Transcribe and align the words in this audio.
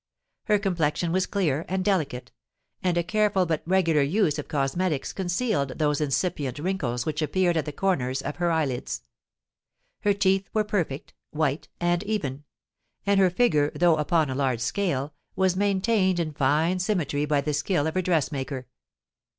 Her 0.45 0.57
complexion 0.57 1.11
was 1.11 1.27
clear 1.27 1.63
and 1.69 1.85
delicate; 1.85 2.31
and 2.81 2.97
a 2.97 3.03
careful 3.03 3.45
but 3.45 3.61
regular 3.67 4.01
use 4.01 4.39
of 4.39 4.47
cosmetics 4.47 5.13
concealed 5.13 5.77
those 5.77 6.01
incipient 6.01 6.57
wrinkles 6.57 7.05
which 7.05 7.21
appeared 7.21 7.55
at 7.55 7.65
the 7.65 7.71
corners 7.71 8.23
of 8.23 8.39
the 8.39 8.45
eye 8.45 8.65
lids. 8.65 9.03
Her 9.99 10.13
teeth 10.15 10.49
were 10.53 10.63
perfect, 10.63 11.13
white, 11.29 11.67
and 11.79 12.01
even; 12.01 12.45
and 13.05 13.19
her 13.19 13.29
figure, 13.29 13.69
though 13.75 13.97
upon 13.97 14.31
a 14.31 14.33
large 14.33 14.61
scale, 14.61 15.13
was 15.35 15.55
maintained 15.55 16.19
in 16.19 16.33
fine 16.33 16.79
symmetry 16.79 17.25
by 17.25 17.41
the 17.41 17.53
skill 17.53 17.85
of 17.85 17.93
her 17.93 18.01
dress 18.01 18.31
maker. 18.31 18.65